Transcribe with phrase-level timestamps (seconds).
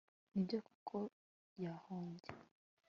[0.31, 0.97] Nibyo koko
[1.63, 2.31] yahombye